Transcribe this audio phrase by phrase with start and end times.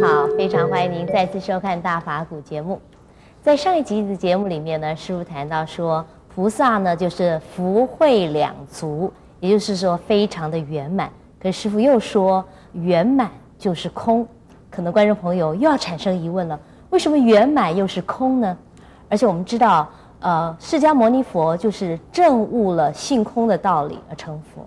[0.00, 2.80] 好，非常欢迎您再次收看《大法古》节目。
[3.42, 11.10] 在上一集的节目里面呢，师傅谈到说，菩萨呢就是福慧两足，也就是说非常的圆满。
[11.40, 14.24] 可师傅又说，圆满就是空，
[14.70, 16.56] 可能观众朋友又要产生疑问了：
[16.90, 18.56] 为什么圆满又是空呢？
[19.08, 19.88] 而且我们知道，
[20.20, 24.64] 呃，释迦牟尼佛就是证悟了性空的道理而成佛。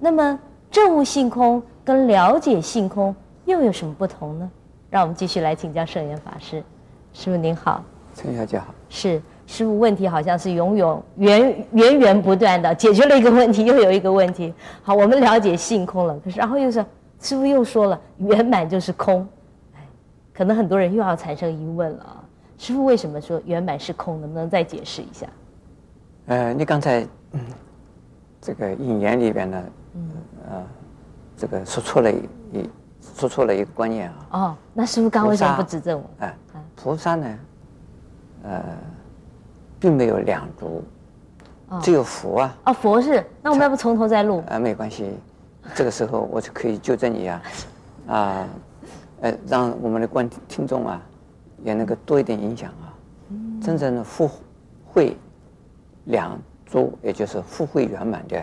[0.00, 0.36] 那么
[0.72, 3.14] 证悟性空跟了解性空
[3.50, 4.50] 又有什么不同呢？
[4.88, 6.62] 让我们继续来请教圣严法师。
[7.12, 7.84] 师傅您好，
[8.14, 8.74] 陈小姐好。
[8.88, 14.52] 是师傅，问题好像是永永源源源不断的，解决了一个问题 又有一个问题。
[14.82, 16.84] 好，我们了解性空了，可是然后又是
[17.20, 19.26] 师傅又说了圆满就是空，
[19.74, 19.80] 哎，
[20.32, 22.24] 可能很多人又要产生疑问了啊。
[22.58, 24.20] 师傅为什么说圆满是空？
[24.20, 25.26] 能不能再解释一下？
[26.26, 27.40] 呃，你刚才嗯，
[28.40, 29.64] 这个引言里边呢，
[29.94, 30.10] 嗯
[30.50, 30.66] 呃，
[31.36, 32.68] 这个说错了一。
[33.16, 34.26] 说错了一个观念啊！
[34.30, 36.10] 哦，那师傅刚为什么不指正我？
[36.20, 36.34] 哎，
[36.76, 37.38] 菩萨呢，
[38.44, 38.62] 呃，
[39.78, 40.82] 并没有两足，
[41.82, 42.56] 只有佛啊。
[42.66, 43.24] 哦，佛是？
[43.42, 44.42] 那我们要不从头再录？
[44.48, 45.12] 啊，没关系，
[45.74, 47.42] 这个时候我就可以纠正你啊，
[48.06, 48.46] 啊，
[49.22, 51.02] 呃，让我们的观听众啊，
[51.62, 52.92] 也能够多一点影响啊。
[53.62, 54.30] 真正的福
[54.86, 55.16] 慧
[56.04, 58.42] 两足，也就是福慧圆满的，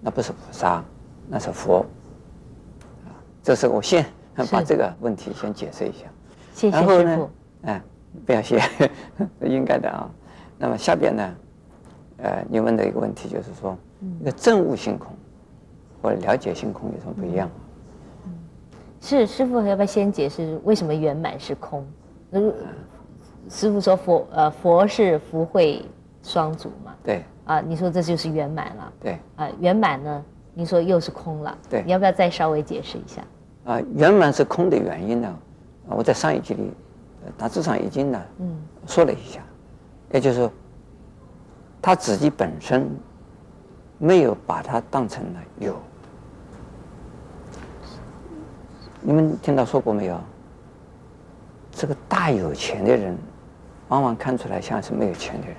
[0.00, 0.82] 那不是菩萨，
[1.28, 1.84] 那是佛。
[3.44, 4.02] 这是我先
[4.50, 6.06] 把这个问题先解释一下，
[6.54, 7.30] 谢谢然后呢，
[7.64, 7.82] 哎，
[8.24, 8.58] 不要谢，
[9.44, 10.10] 应该的啊。
[10.56, 11.34] 那么下边呢，
[12.22, 13.76] 呃，你问的一个问题就是说，
[14.18, 15.14] 一个证悟性空
[16.00, 17.50] 或者了解性空有什么不一样？
[18.24, 18.32] 嗯，
[18.98, 21.86] 是师父要不要先解释为什么圆满是空？
[22.30, 22.50] 嗯，
[23.50, 25.84] 师傅说佛呃佛是福慧
[26.22, 26.94] 双足嘛？
[27.04, 27.22] 对。
[27.44, 28.92] 啊，你说这就是圆满了？
[28.98, 29.18] 对。
[29.36, 30.24] 啊，圆满呢？
[30.54, 31.58] 你说又是空了？
[31.68, 31.82] 对。
[31.84, 33.22] 你要不要再稍微解释一下？
[33.64, 35.36] 啊，圆满是空的原因呢？
[35.86, 36.70] 我在上一集里
[37.36, 39.40] 大致上已经呢，嗯，说了一下，
[40.12, 40.52] 也就是说，
[41.80, 42.90] 他自己本身
[43.98, 45.76] 没有把它当成了有。
[49.00, 50.18] 你们听到说过没有？
[51.70, 53.16] 这个大有钱的人，
[53.88, 55.56] 往往看出来像是没有钱的人；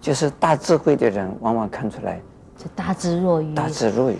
[0.00, 2.20] 就是大智慧的人，往往看出来
[2.56, 3.54] 这大智若愚。
[3.54, 4.18] 大智若愚。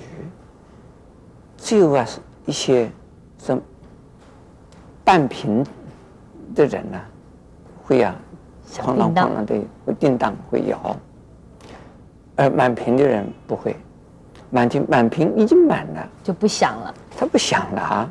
[1.65, 2.07] 只有啊，
[2.45, 2.91] 一些
[3.39, 3.59] 什
[5.03, 5.65] 半贫
[6.55, 7.09] 的人呢、啊，
[7.83, 8.15] 会啊，
[8.71, 10.95] 哐啷哐啷的会叮当会摇，
[12.37, 13.75] 而满屏的人不会，
[14.51, 16.07] 满屏满屏已经满了。
[16.23, 18.11] 就不响了，他不响了啊，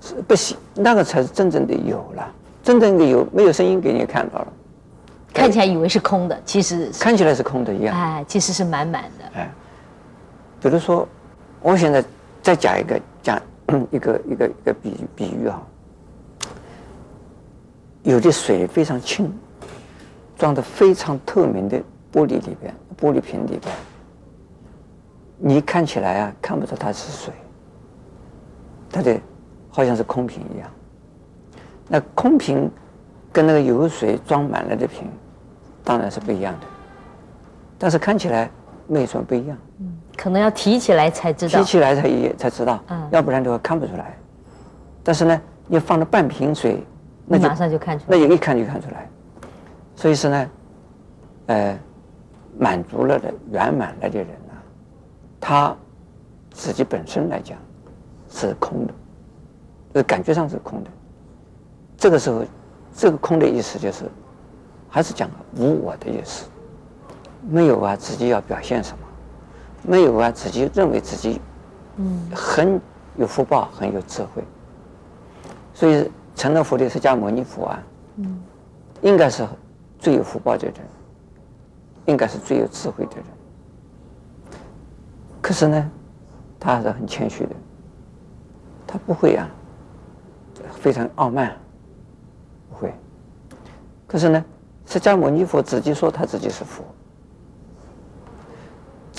[0.00, 4.46] 是不行，那个才是真正的有了，真正的有没有声音给你看到了，
[5.34, 9.50] 看起来以为是空的，其实看起来是空的一样，哎，其实是满满的，哎，
[10.60, 11.08] 比如说
[11.60, 12.04] 我现在。
[12.42, 13.40] 再讲一个讲
[13.90, 15.62] 一个一个一个比比喻啊，
[18.02, 19.32] 有的水非常清，
[20.36, 21.78] 装的非常透明的
[22.12, 23.74] 玻璃里边，玻璃瓶里边，
[25.38, 27.32] 你看起来啊看不出它是水，
[28.90, 29.18] 它的
[29.70, 30.68] 好像是空瓶一样。
[31.88, 32.70] 那空瓶
[33.32, 35.08] 跟那个有水装满了的瓶，
[35.84, 36.66] 当然是不一样的，
[37.78, 38.50] 但是看起来
[38.88, 39.56] 没什么不一样。
[40.22, 44.16] 可能要提起来才知道，提起来才也才知道，嗯，要不然的话看不出来。
[45.02, 46.80] 但是呢，你放了半瓶水，
[47.26, 49.10] 那就马上就看出来，那就一看就看出来。
[49.96, 50.50] 所以说呢，
[51.46, 51.76] 呃，
[52.56, 54.54] 满足了的圆满了的人呢，
[55.40, 55.76] 他
[56.52, 57.58] 自己本身来讲
[58.30, 58.94] 是空的，
[59.92, 60.90] 就是感觉上是空的。
[61.96, 62.44] 这个时候，
[62.94, 64.04] 这个空的意思就是，
[64.88, 66.46] 还是讲无我的意思，
[67.40, 68.98] 没有啊，自己要表现什么。
[69.82, 71.40] 没有啊，自己认为自己，
[71.96, 72.80] 嗯，很
[73.16, 74.44] 有福报，很有智慧，
[75.74, 77.82] 所以成了佛的释迦牟尼佛啊，
[78.16, 78.40] 嗯，
[79.02, 79.46] 应该是
[79.98, 80.74] 最有福报的人，
[82.06, 83.24] 应该是最有智慧的人。
[85.40, 85.90] 可是呢，
[86.60, 87.50] 他还是很谦虚的，
[88.86, 89.50] 他不会啊，
[90.80, 91.56] 非常傲慢，
[92.70, 92.94] 不会。
[94.06, 94.44] 可是呢，
[94.86, 96.84] 释迦牟尼佛自己说他自己是佛。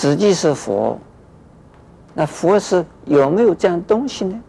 [0.03, 0.99] 自己是佛，
[2.13, 4.43] 那佛是有没有这样东西呢？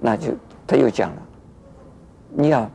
[0.00, 0.32] 那就
[0.66, 1.22] 他又讲了，
[2.30, 2.66] 你要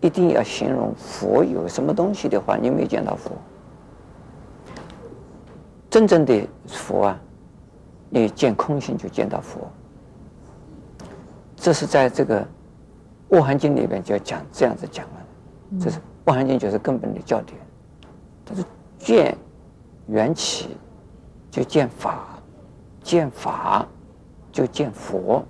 [0.00, 3.32] 一定要形容佛有什么东西的话，你没见到佛。
[5.90, 7.20] 真正的佛啊，
[8.08, 9.68] 你见空性就见到佛。
[11.56, 12.40] 这是在这个
[13.30, 17.58] 《沃含经》里边就要讲这样子讲了，这是《沃含经》就是根本的教典，
[18.46, 18.62] 它是
[18.96, 19.36] 见。
[20.08, 20.76] 缘起
[21.50, 22.38] 就见法，
[23.02, 23.86] 见法
[24.50, 25.44] 就见佛。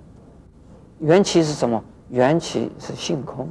[0.99, 1.81] 缘起是什么？
[2.09, 3.47] 缘起是性空。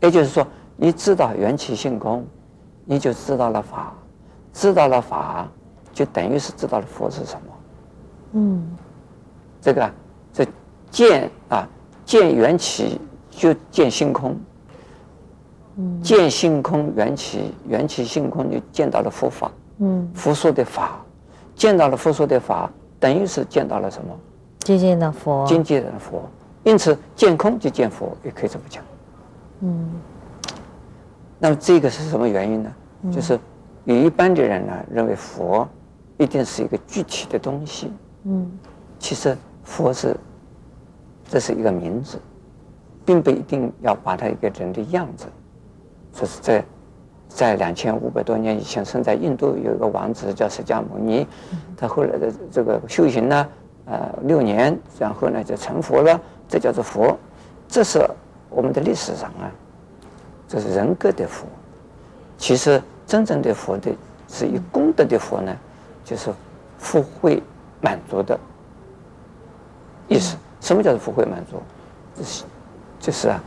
[0.00, 0.46] 也就是说，
[0.76, 2.24] 你知道缘起性空，
[2.84, 3.94] 你就知道了法，
[4.52, 5.48] 知道了法，
[5.92, 7.46] 就等于是知道了佛是什么。
[8.32, 8.76] 嗯，
[9.60, 9.90] 这个
[10.32, 10.46] 这
[10.90, 11.66] 见啊，
[12.04, 14.36] 见缘起就见性空。
[15.76, 19.50] 嗯，见性空缘起，缘起性空就见到了佛法。
[19.84, 21.04] 嗯，佛说的法，
[21.56, 22.70] 见到了佛说的法，
[23.00, 24.16] 等于是见到了什么？
[24.60, 26.22] 接近的佛，见见到佛。
[26.62, 28.84] 因此，见空就见佛，也可以这么讲。
[29.60, 29.90] 嗯。
[31.40, 32.72] 那么这个是什么原因呢？
[33.02, 33.36] 嗯、就是
[33.84, 35.68] 有一般的人呢，认为佛
[36.16, 37.92] 一定是一个具体的东西。
[38.22, 38.48] 嗯。
[39.00, 40.16] 其实佛是，
[41.28, 42.20] 这是一个名字，
[43.04, 45.26] 并不一定要把它一个人的样子。
[46.14, 46.64] 说是在。
[47.34, 51.26] 在两千五百多年以前，生在印度有一个王子叫释迦牟尼，
[51.76, 53.48] 他后来的这个修行呢，
[53.86, 57.16] 呃，六年，然后呢就成佛了，这叫做佛。
[57.66, 57.98] 这是
[58.50, 59.50] 我们的历史上啊，
[60.46, 61.46] 这是人格的佛。
[62.36, 63.90] 其实真正的佛的
[64.28, 65.56] 是以功德的佛呢，
[66.04, 66.30] 就是
[66.76, 67.42] 福慧
[67.80, 68.38] 满足的
[70.06, 70.36] 意思。
[70.60, 71.56] 什么叫做福慧满足？
[72.14, 72.44] 就是
[73.00, 73.42] 就是啊，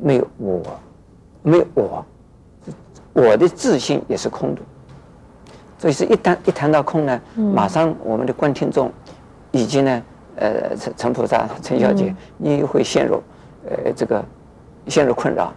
[0.00, 0.62] 没有我，
[1.42, 2.06] 没有我。
[3.12, 4.60] 我的自信也是空的，
[5.78, 8.90] 所以是一谈一谈到空呢，马上我们的观听众，
[9.50, 10.02] 以及呢，
[10.36, 13.22] 呃，陈陈菩萨、陈小姐，你会陷入，
[13.68, 14.24] 呃，这个
[14.86, 15.52] 陷入困扰。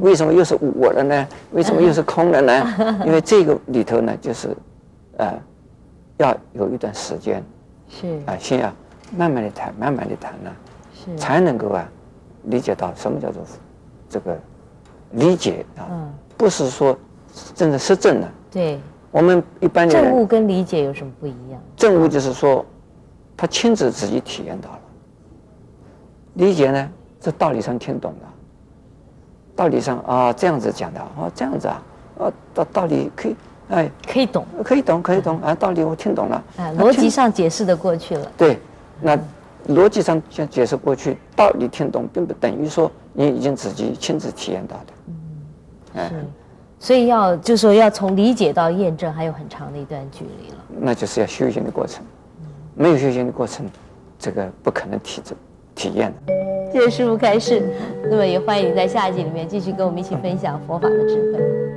[0.00, 1.28] 为什么又是我了呢？
[1.52, 2.74] 为什么又是空了呢？
[3.04, 4.56] 因为这个里头呢，就是，
[5.18, 5.38] 呃，
[6.16, 7.42] 要有一段时间，
[7.88, 8.72] 是啊，先要
[9.14, 10.50] 慢慢的谈，慢慢的谈呢，
[10.94, 11.86] 是才能够啊，
[12.44, 13.42] 理解到什么叫做
[14.08, 14.38] 这个
[15.10, 16.08] 理解啊。
[16.36, 16.96] 不是说
[17.54, 18.28] 真的实证的。
[18.50, 18.78] 对。
[19.12, 20.04] 我们一般的人。
[20.04, 21.58] 证悟跟理解有什么不一样？
[21.74, 22.62] 证悟就是说，
[23.34, 24.80] 他亲自自己体验到了。
[26.34, 28.28] 理解呢，这道理上听懂了。
[29.54, 31.82] 道理上啊，这样子讲的啊，这样子啊，
[32.18, 33.36] 啊，道道理可以，
[33.70, 36.44] 哎，可以懂，可以懂，可以懂啊，道理我听懂了。
[36.58, 38.32] 啊，逻辑上解释的过去了。
[38.36, 38.58] 对，
[39.00, 39.18] 那
[39.68, 44.92] 逻辑上解解释过去，道理听懂，并不等于说你已经自己亲自体验到的。
[45.96, 46.24] 是，
[46.78, 50.56] 所以要就是说要从理解到验证，还有很长的一段距离了。
[50.78, 52.04] 那就是要修行的过程，
[52.74, 53.66] 没有修行的过程，
[54.18, 55.36] 这个不可能体证
[55.74, 56.34] 体验的。
[56.72, 57.62] 谢谢师傅开示，
[58.10, 61.75] 那么也欢迎你在下一集里面继续跟我们一起分享佛法的智慧。